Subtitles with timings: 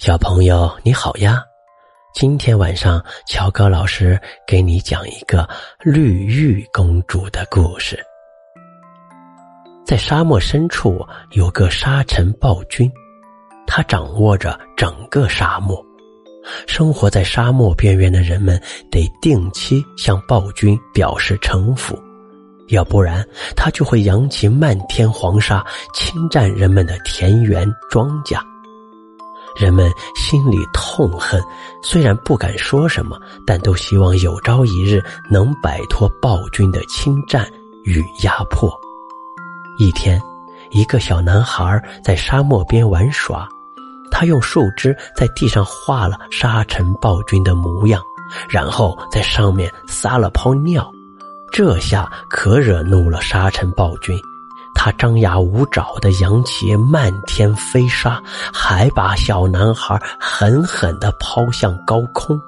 [0.00, 1.40] 小朋友你好呀，
[2.14, 7.96] 今天晚上乔哥老师给你讲一个绿玉公主的故事。
[9.86, 10.98] 在沙漠深处
[11.30, 12.90] 有个沙尘暴君，
[13.68, 15.80] 他掌握着整个沙漠。
[16.66, 21.96] 生活在沙漠边缘的人们得定期向暴君表示臣服，
[22.66, 23.24] 要不然
[23.56, 25.64] 他就会扬起漫天黄沙，
[25.94, 28.36] 侵占人们的田园庄稼。
[29.54, 31.42] 人们心里痛恨，
[31.82, 37.46] 虽然不敢说什么，但都希望有朝一日能摆脱暴君的侵占
[37.84, 38.72] 与压迫。
[39.78, 40.20] 一天，
[40.70, 43.48] 一个小男孩在沙漠边玩耍，
[44.10, 48.02] 他用树枝在地上画了沙尘暴君的模样，
[48.48, 50.90] 然后在上面撒了泡尿，
[51.52, 54.18] 这下可惹怒了沙尘暴君。
[54.84, 62.38] 他张牙舞爪的扬起漫天飞沙，还把小男孩狠狠的抛向高空，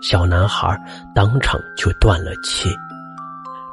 [0.00, 0.74] 小男孩
[1.14, 2.74] 当场就断了气。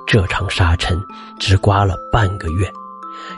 [0.05, 1.01] 这场沙尘
[1.39, 2.69] 只刮了半个月，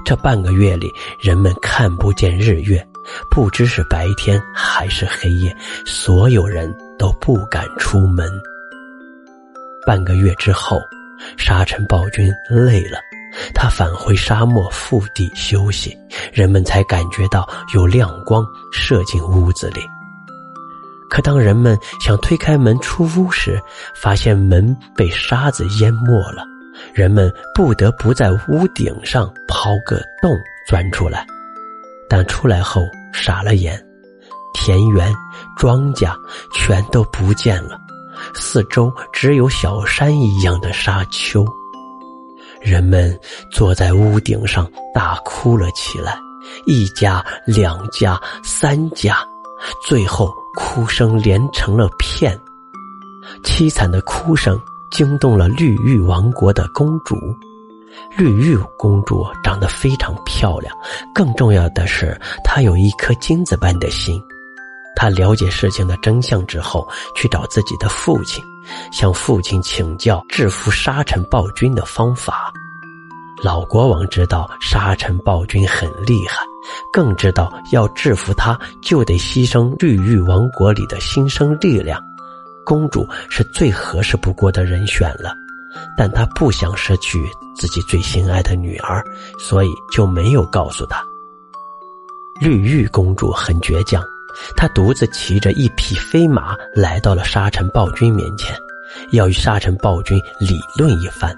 [0.04, 2.84] 这半个月里，人们看不见日月，
[3.30, 5.56] 不知是白天还是黑夜，
[5.86, 8.28] 所有人都不敢出门。
[9.86, 10.82] 半个月之后，
[11.38, 12.98] 沙尘暴君累了。
[13.54, 15.98] 他返回沙漠腹地休息，
[16.34, 19.82] 人们才感觉到有亮光射进屋子里。
[21.10, 23.62] 可当人们想推开门出屋时，
[23.96, 26.44] 发现门被沙子淹没了，
[26.94, 30.32] 人们不得不在屋顶上刨个洞
[30.68, 31.26] 钻出来。
[32.10, 32.82] 但出来后
[33.14, 33.82] 傻了眼，
[34.54, 35.14] 田园、
[35.58, 36.14] 庄稼
[36.54, 37.80] 全都不见了，
[38.34, 41.46] 四周只有小山一样的沙丘。
[42.62, 43.18] 人们
[43.52, 46.18] 坐在屋顶上大哭了起来，
[46.66, 49.18] 一家、两家、三家，
[49.88, 52.38] 最后哭声连成了片。
[53.44, 54.60] 凄惨的哭声
[54.92, 57.16] 惊动了绿玉王国的公主。
[58.16, 60.76] 绿玉公主长得非常漂亮，
[61.14, 64.22] 更重要的是，她有一颗金子般的心。
[64.96, 68.44] 她了解事情的真相之后，去找自己的父亲。
[68.92, 72.52] 向父亲请教制服沙尘暴君的方法。
[73.44, 76.44] 老国王知道沙尘暴君很厉害，
[76.92, 82.04] 更知道要制服他就得牺牲绿玉王国里的新生力量。
[82.66, 85.34] 公主是最合适不过的人选了，
[85.96, 87.24] 但他不想失去
[87.56, 89.04] 自己最心爱的女儿，
[89.40, 91.02] 所以就没有告诉她。
[92.42, 94.04] 绿玉公主很倔强。
[94.56, 98.56] 她独自骑着一匹飞马来到了沙尘暴君面前，
[99.12, 101.36] 要与沙尘暴君理论一番。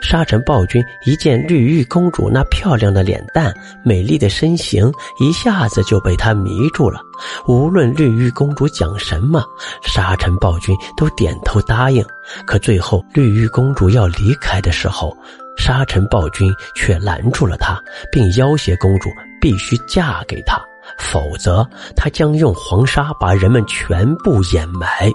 [0.00, 3.52] 沙尘暴君一见绿玉公主那漂亮的脸蛋、
[3.82, 7.00] 美丽的身形，一下子就被她迷住了。
[7.46, 9.42] 无论绿玉公主讲什么，
[9.82, 12.04] 沙尘暴君都点头答应。
[12.46, 15.16] 可最后，绿玉公主要离开的时候，
[15.56, 17.80] 沙尘暴君却拦住了她，
[18.12, 19.08] 并要挟公主
[19.40, 20.60] 必须嫁给他。
[20.98, 25.10] 否则，他将用黄沙把人们全部掩埋。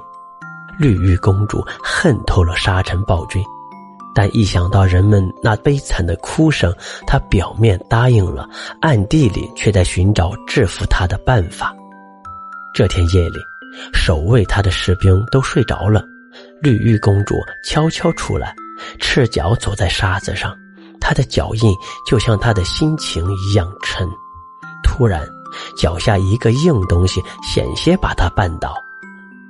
[0.78, 3.42] 绿玉公主恨透了沙尘暴君，
[4.14, 6.74] 但一想到人们那悲惨的哭声，
[7.08, 8.48] 他表面答应了，
[8.82, 11.76] 暗地里却在寻找制服他的办法。
[12.74, 13.40] 这天夜里，
[13.94, 16.04] 守卫他的士兵都睡着了，
[16.62, 18.54] 绿玉公主悄悄出来，
[19.00, 20.56] 赤脚走在沙子上，
[21.00, 21.74] 她的脚印
[22.08, 24.08] 就像她的心情一样沉。
[24.84, 25.28] 突然。
[25.76, 28.74] 脚下一个硬东西险些把他绊倒，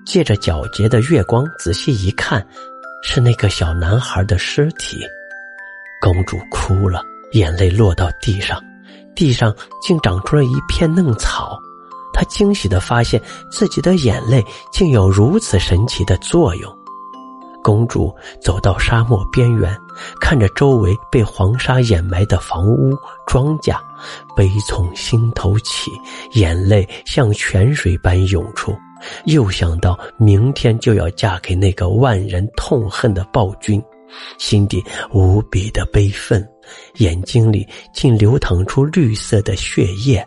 [0.04, 2.44] 借着皎洁的月光仔细一看，
[3.02, 5.00] 是那个小男孩的尸体。
[6.02, 7.04] 公主哭了，
[7.34, 8.60] 眼泪落到地上，
[9.16, 11.60] 地上竟长出了一片嫩草。
[12.14, 16.78] 她惊喜的发现自己的眼泪竟有如此神奇的作用。
[17.64, 19.80] 公主走到沙漠边缘，
[20.20, 22.98] 看着周围被黄沙掩埋的房屋、
[23.28, 23.80] 庄稼，
[24.36, 25.92] 悲从心头起，
[26.32, 28.76] 眼泪像泉水般涌出。
[29.26, 33.82] 又想到明天就要嫁给那个万人痛恨的暴君，
[34.38, 36.48] 心底无比的悲愤，
[36.96, 40.26] 眼睛里竟流淌出绿色的血液。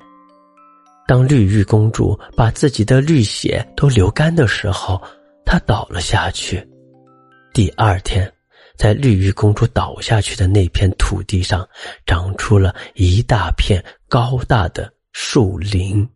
[1.07, 5.01] 当绿玉公主把自己的绿血都流干的时候，
[5.45, 6.67] 她倒了下去。
[7.53, 8.33] 第二天，
[8.77, 11.69] 在绿玉公主倒下去的那片土地上，
[12.07, 16.09] 长出了一大片高大的树林。